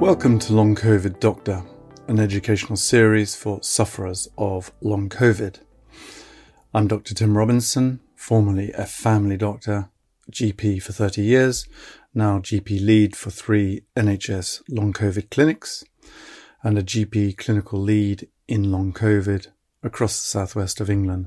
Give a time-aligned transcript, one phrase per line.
[0.00, 1.64] Welcome to Long COVID Doctor,
[2.06, 5.58] an educational series for sufferers of long COVID.
[6.72, 7.14] I'm Dr.
[7.14, 9.90] Tim Robinson, formerly a family doctor,
[10.30, 11.66] GP for 30 years,
[12.14, 15.82] now GP lead for three NHS long COVID clinics,
[16.62, 19.48] and a GP clinical lead in long COVID
[19.82, 21.26] across the southwest of England.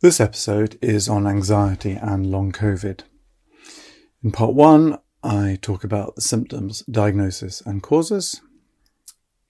[0.00, 3.02] This episode is on anxiety and long COVID.
[4.24, 8.40] In part one, I talk about the symptoms, diagnosis, and causes.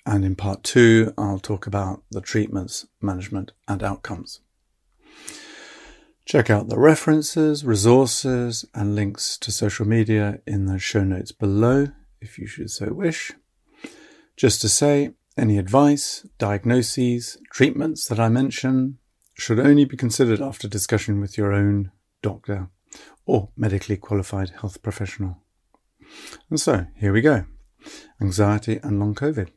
[0.06, 4.40] And in part two, I'll talk about the treatments, management, and outcomes.
[6.24, 11.88] Check out the references, resources, and links to social media in the show notes below
[12.22, 13.32] if you should so wish.
[14.34, 18.96] Just to say, any advice, diagnoses, treatments that I mention
[19.34, 22.70] should only be considered after discussion with your own doctor
[23.26, 25.42] or medically qualified health professional.
[26.50, 27.44] And so here we go
[28.20, 29.48] anxiety and long COVID.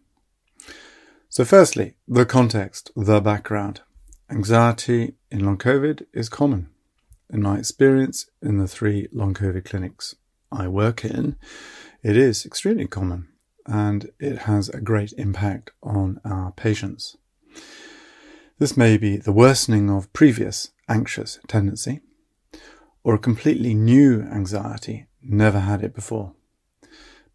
[1.29, 3.81] So, firstly, the context, the background.
[4.29, 6.69] Anxiety in long COVID is common.
[7.31, 10.15] In my experience in the three long COVID clinics
[10.51, 11.35] I work in,
[12.01, 13.27] it is extremely common
[13.65, 17.15] and it has a great impact on our patients.
[18.57, 22.01] This may be the worsening of previous anxious tendency
[23.03, 26.33] or a completely new anxiety, never had it before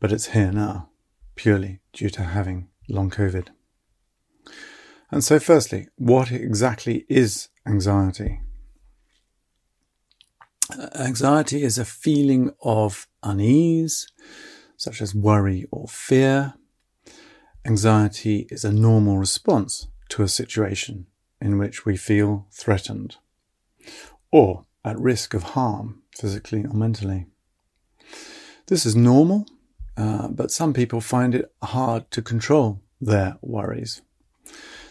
[0.05, 0.91] but it's here now,
[1.35, 3.49] purely due to having long COVID.
[5.11, 8.43] And so, firstly, what exactly is anxiety?
[10.95, 14.07] Anxiety is a feeling of unease,
[14.77, 16.53] such as worry or fear.
[17.65, 21.07] Anxiety is a normal response to a situation
[21.41, 23.17] in which we feel threatened
[24.31, 27.25] or at risk of harm, physically or mentally.
[28.67, 29.47] This is normal
[29.97, 34.03] uh, but some people find it hard to control their worries.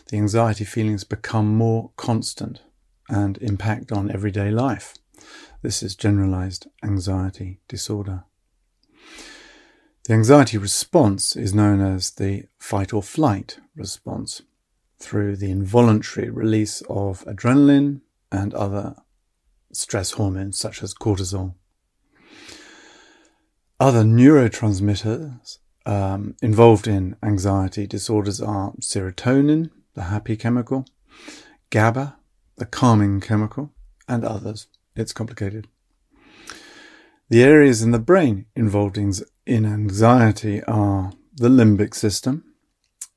[0.07, 2.61] The anxiety feelings become more constant
[3.09, 4.95] and impact on everyday life.
[5.61, 8.25] This is generalized anxiety disorder.
[10.05, 14.41] The anxiety response is known as the fight or flight response
[14.99, 18.95] through the involuntary release of adrenaline and other
[19.71, 21.55] stress hormones such as cortisol.
[23.83, 30.85] Other neurotransmitters um, involved in anxiety disorders are serotonin, the happy chemical,
[31.69, 32.15] GABA,
[32.55, 33.73] the calming chemical,
[34.07, 34.67] and others.
[34.95, 35.67] It's complicated.
[37.27, 42.45] The areas in the brain involved in, anxiety are the limbic system,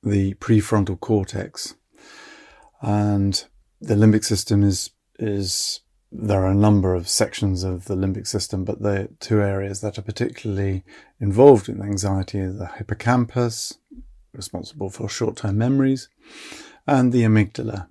[0.03, 1.77] the prefrontal cortex,
[2.83, 3.45] and
[3.81, 5.83] the limbic system is is
[6.19, 9.99] there are a number of sections of the limbic system, but the two areas that
[9.99, 10.83] are particularly
[11.21, 13.79] involved in anxiety are the hippocampus,
[14.33, 16.09] responsible for short-term memories,
[16.87, 17.89] and the amygdala,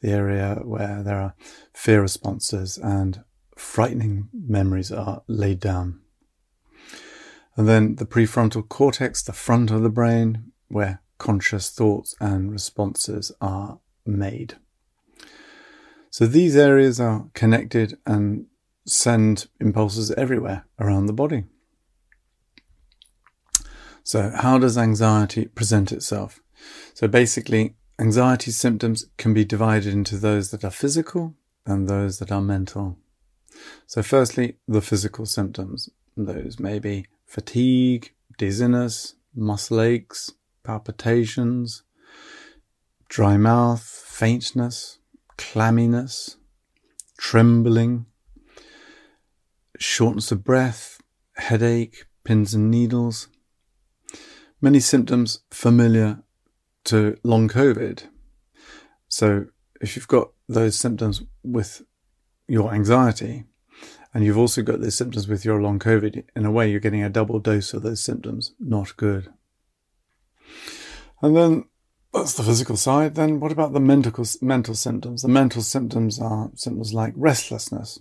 [0.00, 1.34] the area where there are
[1.72, 3.24] fear responses and
[3.56, 6.00] frightening memories are laid down.
[7.56, 13.32] And then the prefrontal cortex, the front of the brain, where conscious thoughts and responses
[13.40, 14.56] are made.
[16.12, 18.44] So these areas are connected and
[18.86, 21.44] send impulses everywhere around the body.
[24.04, 26.40] So, how does anxiety present itself?
[26.92, 31.34] So, basically, anxiety symptoms can be divided into those that are physical
[31.64, 32.98] and those that are mental.
[33.86, 35.88] So, firstly, the physical symptoms.
[36.14, 40.30] Those may be fatigue, dizziness, muscle aches,
[40.62, 41.84] palpitations,
[43.08, 44.98] dry mouth, faintness,
[45.42, 46.36] clamminess,
[47.18, 48.06] trembling,
[49.78, 51.00] shortness of breath,
[51.36, 53.28] headache, pins and needles.
[54.60, 56.22] Many symptoms familiar
[56.84, 58.04] to long COVID.
[59.08, 59.46] So
[59.80, 61.82] if you've got those symptoms with
[62.46, 63.44] your anxiety,
[64.14, 67.02] and you've also got those symptoms with your long COVID, in a way, you're getting
[67.02, 68.54] a double dose of those symptoms.
[68.60, 69.32] Not good.
[71.20, 71.64] And then
[72.12, 73.14] that's the physical side.
[73.14, 75.22] Then what about the mental, mental symptoms?
[75.22, 77.98] The mental symptoms are symptoms like restlessness,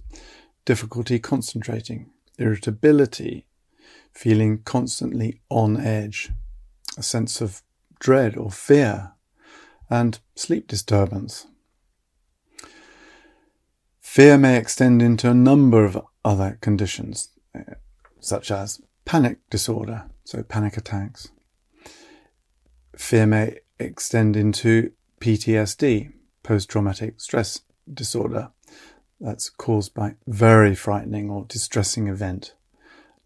[0.65, 3.47] difficulty concentrating, irritability,
[4.11, 6.31] feeling constantly on edge,
[6.97, 7.61] a sense of
[7.99, 9.13] dread or fear,
[9.89, 11.47] and sleep disturbance.
[14.01, 17.75] Fear may extend into a number of other conditions, eh,
[18.19, 21.29] such as panic disorder, so panic attacks.
[22.97, 26.11] Fear may extend into PTSD,
[26.43, 27.61] post traumatic stress
[27.91, 28.51] disorder,
[29.19, 32.55] that's caused by very frightening or distressing event,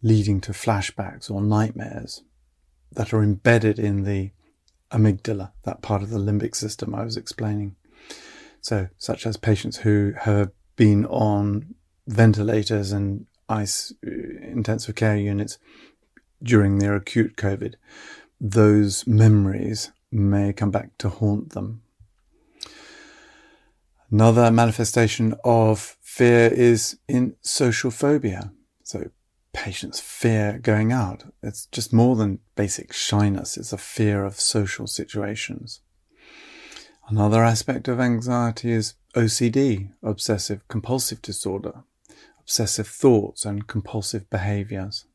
[0.02, 2.22] leading to flashbacks or nightmares.
[2.92, 4.30] that are embedded in the
[4.90, 7.76] amygdala, that part of the limbic system I was explaining.
[8.60, 11.74] So, such as patients who have been on
[12.06, 15.58] ventilators and ICU uh, intensive care units
[16.42, 17.74] during their acute COVID,
[18.40, 21.82] those memories may come back to haunt them.
[24.10, 28.52] Another manifestation of fear is in social phobia.
[28.84, 29.10] So
[29.52, 31.24] patients fear going out.
[31.42, 33.56] It's just more than basic shyness.
[33.56, 35.80] It's a fear of social situations.
[37.08, 41.84] Another aspect of anxiety is OCD, obsessive compulsive disorder,
[42.40, 45.06] obsessive thoughts and compulsive behaviors.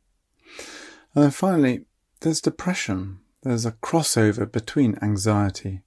[1.13, 1.85] And then finally,
[2.21, 3.19] there's depression.
[3.43, 5.81] There's a crossover between anxiety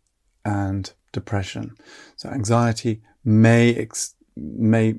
[0.45, 1.77] and depression.
[2.17, 4.99] So anxiety may ex- may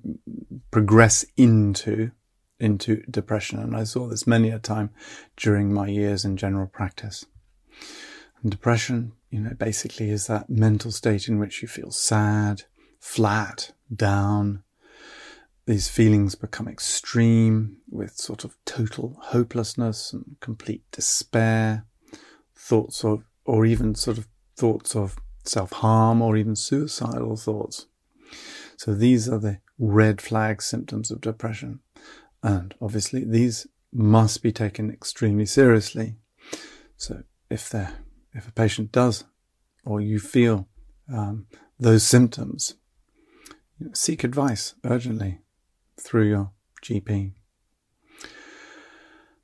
[0.71, 2.11] progress into
[2.57, 4.89] into depression, and I saw this many a time
[5.35, 7.25] during my years in general practice.
[8.41, 12.63] And depression, you know, basically is that mental state in which you feel sad,
[12.99, 14.63] flat, down.
[15.65, 21.85] These feelings become extreme with sort of total hopelessness and complete despair,
[22.55, 27.87] thoughts of, or even sort of thoughts of self harm or even suicidal thoughts.
[28.77, 31.79] So these are the red flag symptoms of depression.
[32.43, 36.15] And obviously these must be taken extremely seriously.
[36.97, 37.87] So if they
[38.33, 39.23] if a patient does
[39.85, 40.67] or you feel
[41.11, 41.47] um,
[41.79, 42.75] those symptoms,
[43.93, 45.39] seek advice urgently
[45.99, 46.51] through your
[46.83, 47.33] GP.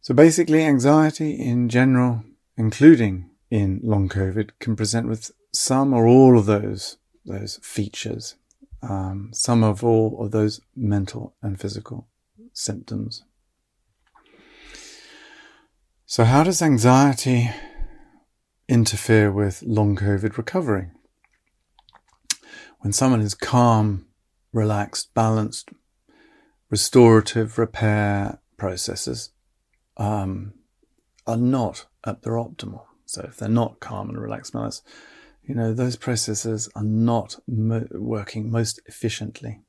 [0.02, 2.24] So basically, anxiety in general,
[2.58, 8.36] including in long COVID, can present with some or all of those those features,
[8.82, 12.08] um, some of all of those mental and physical
[12.54, 13.24] symptoms.
[16.06, 17.52] So, how does anxiety
[18.68, 20.90] interfere with long COVID recovery?
[22.80, 24.08] When someone is calm,
[24.52, 25.70] relaxed, balanced,
[26.70, 29.30] restorative repair processes
[29.98, 30.54] um,
[31.28, 32.86] are not at their optimal.
[33.06, 34.84] So, if they're not calm and relaxed, balanced,
[35.44, 39.62] you know, those processes are not mo- working most efficiently.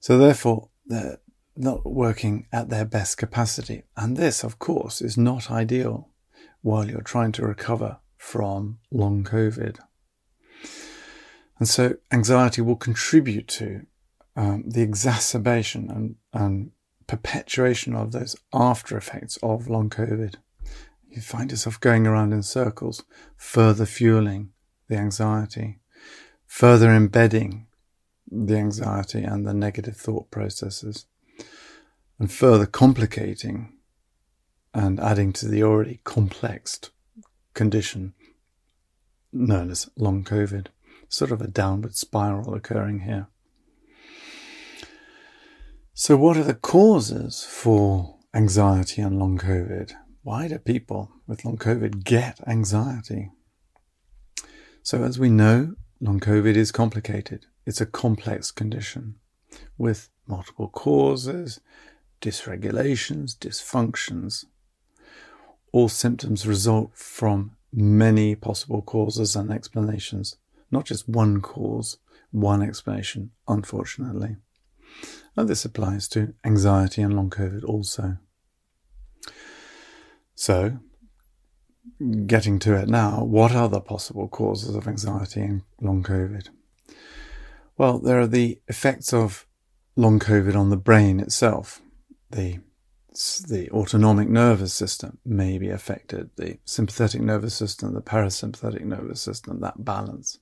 [0.00, 1.18] So therefore, they're
[1.56, 3.84] not working at their best capacity.
[3.96, 6.08] And this, of course, is not ideal
[6.62, 9.78] while you're trying to recover from long COVID.
[11.58, 13.86] And so anxiety will contribute to
[14.36, 16.70] um, the exacerbation and, and
[17.06, 20.36] perpetuation of those after effects of long COVID
[21.10, 23.04] you find yourself going around in circles,
[23.36, 24.50] further fueling
[24.88, 25.80] the anxiety,
[26.46, 27.66] further embedding
[28.30, 31.06] the anxiety and the negative thought processes,
[32.18, 33.72] and further complicating
[34.72, 36.78] and adding to the already complex
[37.54, 38.14] condition
[39.32, 40.68] known as long COVID.
[41.08, 43.26] Sort of a downward spiral occurring here.
[45.92, 49.92] So, what are the causes for anxiety and long COVID?
[50.22, 53.30] Why do people with long COVID get anxiety?
[54.82, 57.46] So, as we know, long COVID is complicated.
[57.66, 59.16] It's a complex condition
[59.78, 61.60] with multiple causes,
[62.20, 64.44] dysregulations, dysfunctions.
[65.72, 70.36] All symptoms result from many possible causes and explanations,
[70.70, 71.98] not just one cause,
[72.30, 74.36] one explanation, unfortunately.
[75.36, 78.18] And this applies to anxiety and long COVID also.
[80.40, 80.78] So,
[82.24, 86.48] getting to it now, what are the possible causes of anxiety in long COVID?
[87.76, 89.46] Well, there are the effects of
[89.96, 91.82] long COVID on the brain itself.
[92.30, 92.60] The
[93.48, 99.60] the autonomic nervous system may be affected, the sympathetic nervous system, the parasympathetic nervous system,
[99.60, 100.38] that balance.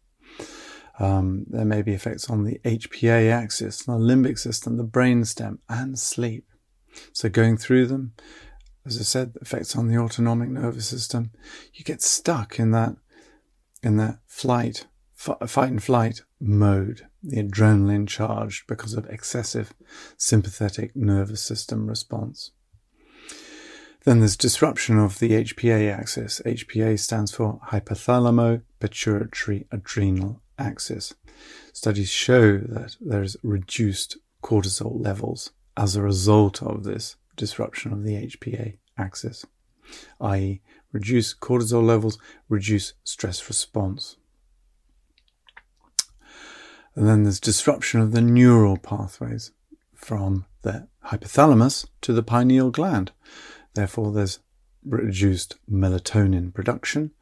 [1.01, 5.99] Um, there may be effects on the HPA axis, the limbic system, the brainstem, and
[5.99, 6.45] sleep.
[7.13, 8.13] So going through them,
[8.89, 11.31] as I said, effects on the autonomic nervous system.
[11.75, 12.97] You get stuck in that
[13.83, 19.73] in that flight, f- fight and flight mode, the adrenaline charged because of excessive
[20.17, 22.51] sympathetic nervous system response.
[24.05, 26.41] Then there's disruption of the HPA axis.
[26.47, 31.15] HPA stands for hypothalamo pituitary adrenal axis.
[31.73, 38.27] Studies show that there's reduced cortisol levels as a result of this disruption of the
[38.27, 39.47] HPA axis,
[40.21, 40.61] i.e.,
[40.93, 42.19] reduce cortisol levels,
[42.49, 44.17] reduce stress response.
[46.95, 49.53] And then there's disruption of the neural pathways
[49.95, 53.13] from the hypothalamus to the pineal gland.
[53.75, 54.41] Therefore, there's
[54.85, 57.13] reduced melatonin production.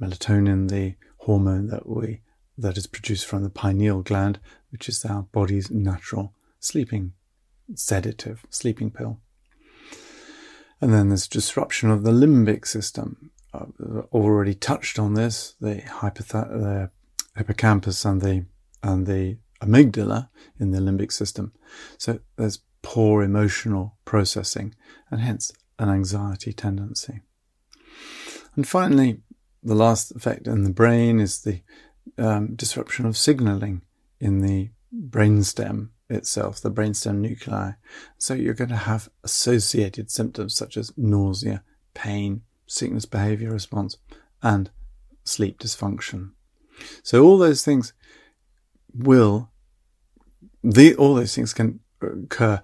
[0.00, 2.22] Melatonin, the hormone that we
[2.56, 7.12] that is produced from the pineal gland, which is our body's natural sleeping
[7.74, 9.20] sedative, sleeping pill.
[10.80, 13.30] And then there's disruption of the limbic system.
[13.52, 13.72] I've
[14.12, 15.54] already touched on this.
[15.60, 16.90] The, hypoth- the
[17.36, 18.44] hippocampus and the
[18.82, 20.28] and the amygdala
[20.60, 21.52] in the limbic system.
[21.96, 24.74] So there's poor emotional processing
[25.10, 27.20] and hence an anxiety tendency.
[28.54, 29.20] And finally,
[29.62, 31.62] the last effect in the brain is the
[32.16, 33.82] um, disruption of signaling
[34.20, 37.72] in the brainstem itself, the brainstem nuclei.
[38.16, 41.62] So you're going to have associated symptoms such as nausea,
[41.94, 43.96] pain, sickness behavior response,
[44.42, 44.70] and
[45.24, 46.32] sleep dysfunction.
[47.02, 47.92] So all those things
[48.94, 49.50] will,
[50.62, 52.62] the, all those things can occur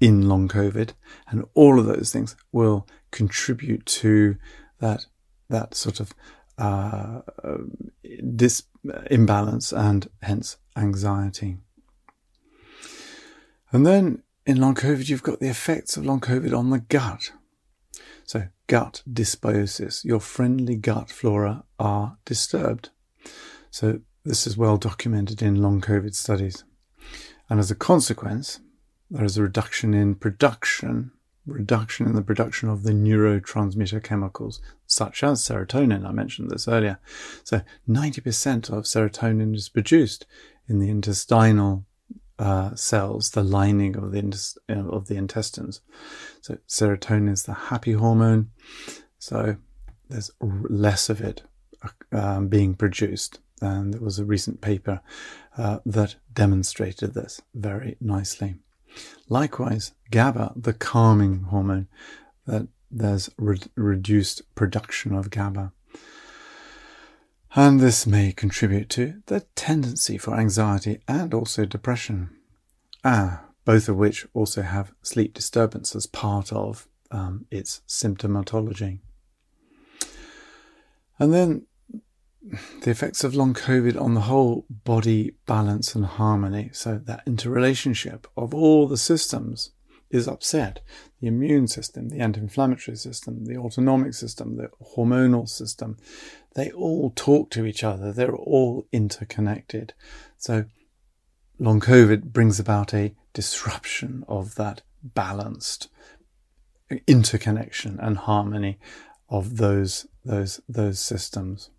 [0.00, 0.90] in long COVID,
[1.28, 4.36] and all of those things will contribute to
[4.80, 5.06] that
[5.48, 6.12] that sort of
[6.58, 7.20] uh,
[8.34, 8.64] dis
[9.10, 11.58] imbalance and hence anxiety.
[13.72, 17.32] And then in long COVID, you've got the effects of long COVID on the gut.
[18.24, 22.90] So gut dysbiosis, your friendly gut flora are disturbed.
[23.70, 26.64] So this is well documented in long COVID studies.
[27.48, 28.60] And as a consequence,
[29.10, 31.12] there is a reduction in production,
[31.46, 36.06] reduction in the production of the neurotransmitter chemicals, such as serotonin.
[36.06, 36.98] I mentioned this earlier.
[37.44, 40.26] So 90% of serotonin is produced
[40.68, 41.84] in the intestinal
[42.42, 45.80] uh, cells, the lining of the of the intestines.
[46.40, 48.50] So serotonin is the happy hormone.
[49.18, 49.56] So
[50.08, 51.42] there's less of it
[52.10, 53.38] um, being produced.
[53.60, 55.00] And there was a recent paper
[55.56, 58.56] uh, that demonstrated this very nicely.
[59.28, 61.86] Likewise, GABA, the calming hormone,
[62.46, 65.72] that there's re- reduced production of GABA.
[67.54, 72.30] And this may contribute to the tendency for anxiety and also depression.
[73.04, 79.00] Ah, both of which also have sleep disturbance as part of um, its symptomatology.
[81.18, 81.66] And then
[82.82, 86.70] the effects of long COVID on the whole body balance and harmony.
[86.72, 89.72] So that interrelationship of all the systems
[90.12, 90.80] is upset.
[91.20, 95.96] The immune system, the anti-inflammatory system, the autonomic system, the hormonal system,
[96.54, 98.12] they all talk to each other.
[98.12, 99.94] They're all interconnected.
[100.36, 100.66] So
[101.58, 105.88] long COVID brings about a disruption of that balanced
[107.06, 108.78] interconnection and harmony
[109.28, 111.70] of those those those systems.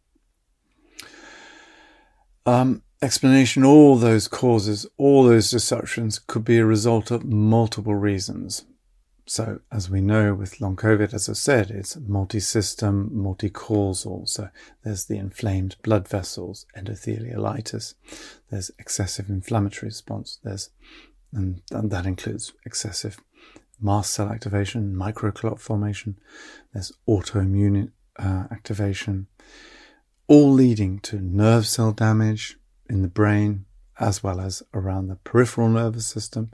[2.46, 8.66] Um, explanation all those causes, all those disruptions could be a result of multiple reasons.
[9.26, 14.28] So, as we know with long COVID, as I said, it's multi-system, multi-causal.
[14.28, 14.50] So
[14.84, 17.94] there's the inflamed blood vessels, endothelialitis.
[18.50, 20.40] There's excessive inflammatory response.
[20.44, 20.70] There's,
[21.32, 23.18] and, and that includes excessive
[23.82, 26.18] mast cell activation, microclot formation.
[26.74, 29.28] There's autoimmune uh, activation,
[30.28, 32.58] all leading to nerve cell damage
[32.90, 33.66] in the brain,
[34.00, 36.52] as well as around the peripheral nervous system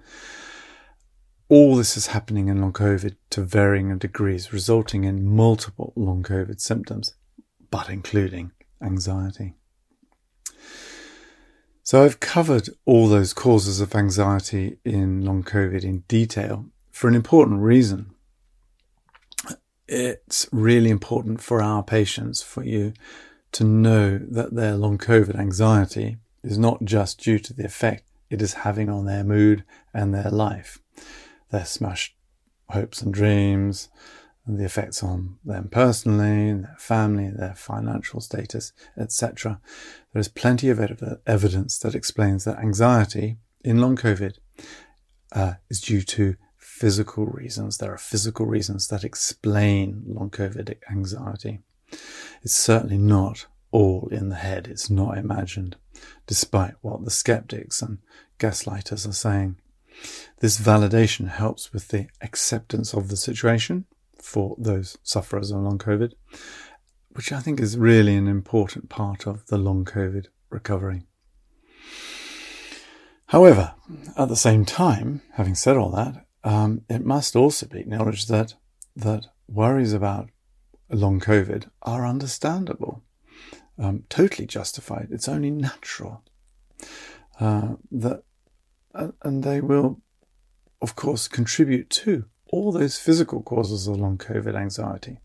[1.50, 6.62] all this is happening in long COVID to varying degrees, resulting in multiple long COVID
[6.62, 7.16] symptoms,
[7.72, 9.56] but including anxiety.
[11.82, 17.16] So I've covered all those causes of anxiety in long COVID in detail for an
[17.16, 18.12] important reason.
[19.88, 22.94] It's really important for our patients, for you
[23.52, 28.42] to know that their long COVID anxiety is not just due to the effect it
[28.42, 29.64] is having on their mood
[29.94, 30.80] and their life
[31.50, 32.16] their smashed
[32.70, 33.90] hopes and dreams,
[34.46, 39.60] and the effects on them personally, their family, their financial status, etc.
[40.14, 44.38] There is plenty of ev- evidence that explains that anxiety in long COVID
[45.34, 47.78] uh, is due to physical reasons.
[47.78, 51.60] There are physical reasons that explain long COVID anxiety.
[52.42, 54.68] It's certainly not all in the head.
[54.68, 55.76] It's not imagined,
[56.28, 58.00] despite what the skeptics and
[58.40, 59.58] gaslighters are saying.
[60.40, 63.86] This validation helps with the acceptance of the situation
[64.18, 66.14] for those sufferers of long COVID,
[67.10, 71.04] which I think is really an important part of the long COVID recovery.
[73.28, 73.76] However,
[74.18, 78.56] at the same time, having said all that, um, it must also be acknowledged that
[78.96, 80.30] that worries about
[80.90, 83.04] long COVID are understandable,
[83.78, 85.10] um, totally justified.
[85.12, 86.24] It's only natural
[87.40, 88.24] uh, that
[89.22, 90.02] and they will,
[90.82, 95.20] of course, contribute to all those physical causes of long COVID anxiety.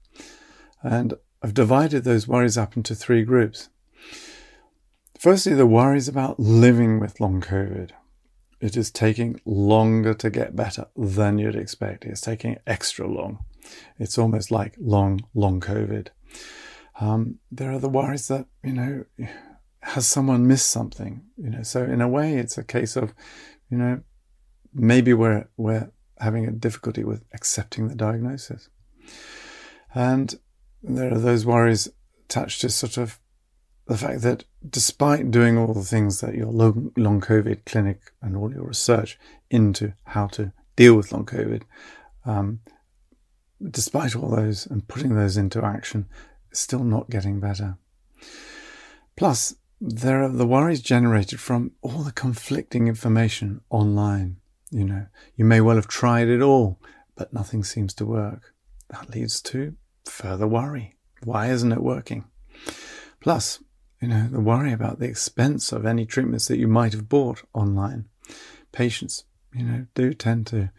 [0.82, 3.70] And I've divided those worries up into three groups.
[5.18, 7.90] Firstly, the worries about living with long COVID.
[8.60, 12.04] It is taking longer to get better than you'd expect.
[12.04, 13.44] It's taking extra long.
[13.98, 16.08] It's almost like long, long COVID.
[17.00, 19.04] Um, there are the worries that, you know,
[19.80, 21.22] has someone missed something?
[21.36, 23.14] You know, so in a way, it's a case of,
[23.70, 24.00] you know,
[24.72, 28.68] maybe we're, we're having a difficulty with accepting the diagnosis.
[29.94, 30.34] And
[30.82, 31.88] there are those worries
[32.24, 33.20] attached to sort of
[33.86, 38.36] the fact that despite doing all the things that your long, long COVID clinic and
[38.36, 39.18] all your research
[39.50, 41.62] into how to deal with long COVID,
[42.24, 42.60] um,
[43.62, 46.06] despite all those and putting those into action,
[46.52, 47.76] still not getting better.
[49.16, 54.38] Plus, there are the worries generated from all the conflicting information online.
[54.70, 55.06] You know,
[55.36, 56.80] you may well have tried it all,
[57.16, 58.54] but nothing seems to work.
[58.88, 60.94] That leads to further worry.
[61.22, 62.24] Why isn't it working?
[63.20, 63.62] Plus,
[64.00, 67.42] you know, the worry about the expense of any treatments that you might have bought
[67.54, 68.06] online.
[68.72, 70.70] Patients, you know, do tend to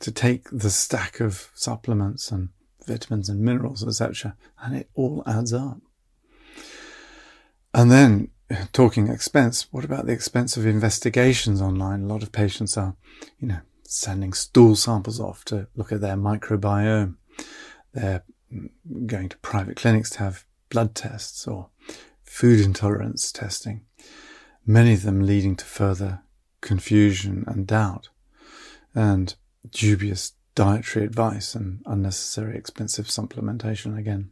[0.00, 2.50] to take the stack of supplements and
[2.86, 5.78] vitamins and minerals, etc., and it all adds up.
[7.74, 8.30] And then
[8.72, 12.04] talking expense, what about the expense of investigations online?
[12.04, 12.96] A lot of patients are,
[13.38, 17.16] you know, sending stool samples off to look at their microbiome.
[17.92, 18.24] They're
[19.06, 21.68] going to private clinics to have blood tests or
[22.22, 23.84] food intolerance testing,
[24.66, 26.22] many of them leading to further
[26.60, 28.08] confusion and doubt,
[28.94, 29.34] and
[29.70, 34.30] dubious dietary advice and unnecessary expensive supplementation again.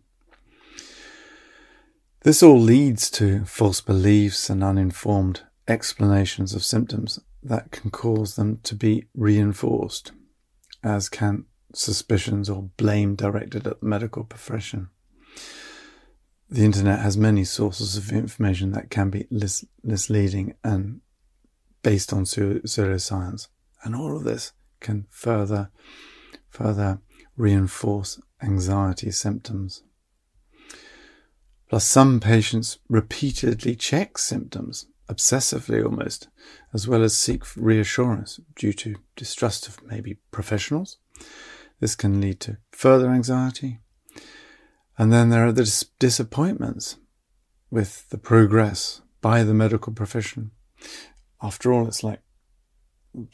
[2.23, 8.59] This all leads to false beliefs and uninformed explanations of symptoms that can cause them
[8.65, 10.11] to be reinforced,
[10.83, 14.89] as can suspicions or blame directed at the medical profession.
[16.51, 19.27] The internet has many sources of information that can be
[19.83, 21.01] misleading and
[21.83, 23.49] based on pseudoscience,
[23.85, 25.71] and all of this can further
[26.49, 27.01] further
[27.37, 29.83] reinforce anxiety symptoms.
[31.69, 36.29] Plus, some patients repeatedly check symptoms, obsessively almost,
[36.73, 40.99] as well as seek reassurance due to distrust of maybe professionals.
[41.81, 43.81] This can lead to further anxiety.
[44.97, 46.97] And then there are the dis- disappointments
[47.71, 50.53] with the progress by the medical profession.
[51.43, 52.21] After all, it's like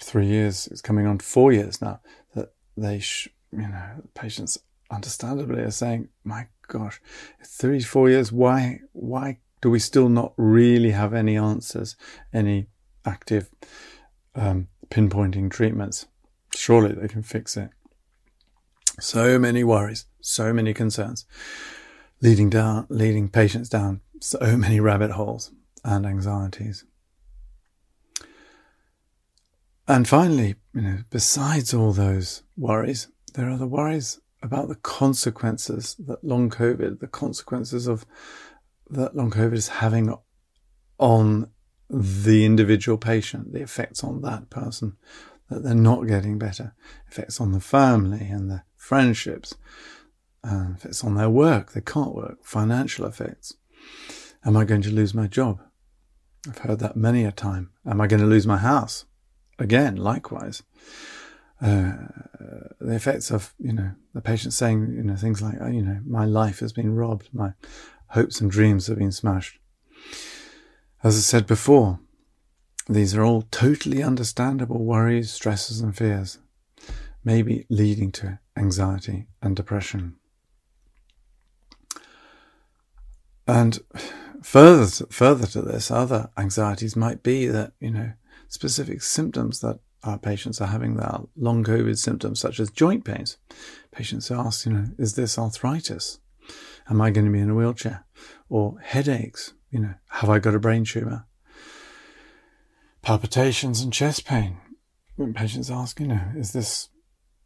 [0.01, 2.01] three years, it's coming on four years now
[2.35, 4.59] that they, sh- you know, patients
[4.91, 7.01] understandably are saying, my gosh,
[7.45, 11.97] three, four years, why, why do we still not really have any answers,
[12.33, 12.69] any
[13.05, 13.51] active
[14.35, 16.07] um, pinpointing treatments?
[16.55, 17.71] Surely they can fix it.
[19.01, 21.25] So many worries, so many concerns,
[22.21, 25.51] leading down, leading patients down so many rabbit holes
[25.85, 26.85] and anxieties.
[29.93, 35.97] And finally, you know, besides all those worries, there are the worries about the consequences
[36.07, 38.07] that long COVID, the consequences of
[38.89, 40.17] that long COVID is having
[40.97, 41.51] on
[41.91, 44.97] the individual patient, the effects on that person,
[45.51, 46.75] that they're not getting better,
[47.11, 49.57] effects on the family and the friendships,
[50.43, 53.57] uh, effects on their work, they can't work, financial effects.
[54.43, 55.61] Am I going to lose my job?
[56.49, 57.73] I've heard that many a time.
[57.85, 59.05] Am I going to lose my house?
[59.59, 60.63] Again, likewise.
[61.61, 61.93] Uh,
[62.81, 66.01] the effects of you know the patient saying you know things like oh, you know
[66.05, 67.53] my life has been robbed, my
[68.09, 69.59] hopes and dreams have been smashed.
[71.05, 72.01] As I said before,
[72.89, 76.39] these are all totally understandable worries, stresses, and fears,
[77.25, 80.17] maybe leading to anxiety and depression.
[83.47, 83.79] And
[84.43, 88.13] further, further to this, other anxieties might be that you know
[88.53, 93.39] specific symptoms that our patients are having their long COVID symptoms, such as joint pains.
[93.93, 96.19] Patients ask, you know, is this arthritis?
[96.91, 98.05] Am I going to be in a wheelchair?
[98.51, 99.55] Or headaches?
[99.71, 101.25] You know, have I got a brain tumor?
[103.01, 104.59] Palpitations and chest pain.
[105.17, 106.91] When patients ask, you know, is this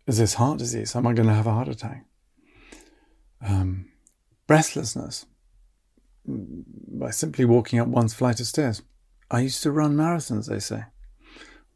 [0.09, 0.97] is this heart disease?
[0.97, 2.05] Am I going to have a heart attack?
[3.47, 3.91] Um,
[4.49, 5.27] breathlessness
[6.27, 8.83] by simply walking up one flight of stairs.
[9.31, 10.85] I used to run marathons, they say.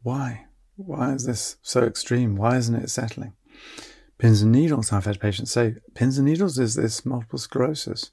[0.03, 0.45] Why?
[0.75, 2.35] Why is this so extreme?
[2.35, 3.33] Why isn't it settling?
[4.17, 8.11] Pins and needles, I've had patients say, pins and needles is this multiple sclerosis.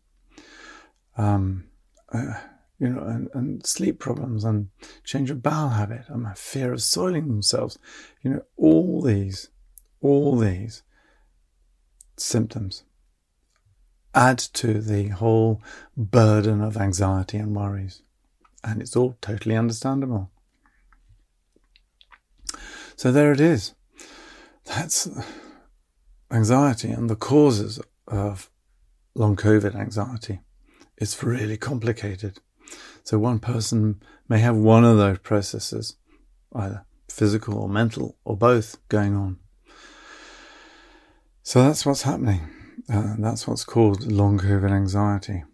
[1.17, 1.65] Um,
[2.13, 2.35] uh,
[2.79, 4.69] you know, and, and, sleep problems and
[5.05, 7.79] change of bowel habit and my fear of soiling themselves.
[8.23, 9.51] You know, all these,
[10.01, 10.83] all these
[12.17, 12.85] symptoms
[14.15, 15.61] add to the whole
[15.97, 18.03] burden of anxiety and worries.
[18.65, 20.31] And it's all totally understandable.
[22.99, 23.75] So there it is.
[24.65, 25.09] That's
[26.33, 28.51] anxiety and the causes of
[29.15, 30.41] long COVID anxiety.
[30.97, 32.41] It's really complicated.
[33.05, 35.95] So one person may have one of those processes,
[36.53, 39.39] either physical or mental or both going on.
[41.45, 42.51] So that's what's happening.
[42.93, 45.45] Uh, that's what's called long COVID anxiety.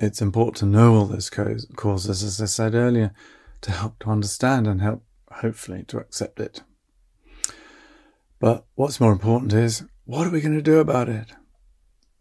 [0.00, 3.14] It's important to know all those causes, as I said earlier,
[3.60, 6.62] to help to understand and help, hopefully, to accept it.
[8.42, 11.32] But what's more important is what are we going to do about it?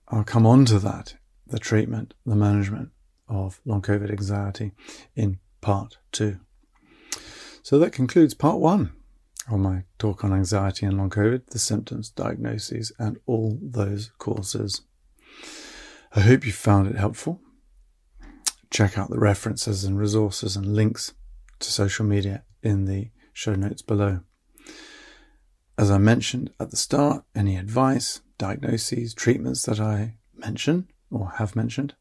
[0.07, 1.15] I'll come on to that
[1.47, 2.91] the treatment, the management
[3.27, 4.71] of long COVID anxiety
[5.15, 6.39] in part two.
[7.63, 8.93] So that concludes part one
[9.49, 14.83] of my talk on anxiety and long COVID, the symptoms, diagnoses, and all those causes.
[16.15, 17.41] I hope you found it helpful.
[18.69, 21.15] Check out the references and resources and links
[21.61, 24.19] to social media in the show notes below.
[25.77, 31.55] As I mentioned at the start, any advice, diagnoses, treatments that I mention or have
[31.55, 31.95] mentioned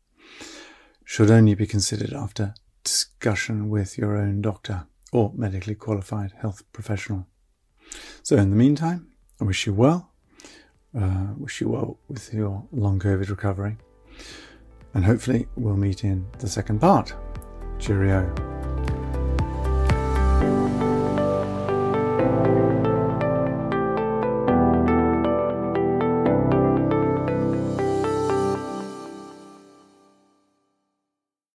[1.04, 2.54] should only be considered after
[2.84, 7.26] discussion with your own doctor or medically qualified health professional.
[8.22, 9.08] So, in the meantime,
[9.40, 10.12] I wish you well.
[10.96, 13.76] Uh, wish you well with your long COVID recovery.
[14.94, 17.14] And hopefully, we'll meet in the second part.
[17.78, 18.49] Cheerio.